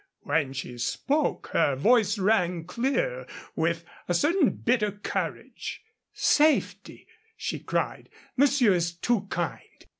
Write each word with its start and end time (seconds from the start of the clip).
When 0.21 0.51
she 0.53 0.79
spoke, 0.79 1.49
her 1.53 1.75
voice 1.75 2.17
rang 2.17 2.65
clear 2.65 3.27
with 3.55 3.85
a 4.09 4.15
certain 4.15 4.49
bitter 4.49 4.89
courage. 4.91 5.83
"Safety!" 6.11 7.05
she 7.37 7.59
cried. 7.59 8.09
"Monsieur 8.35 8.73
is 8.73 8.93
too 8.97 9.27
kind. 9.29 9.61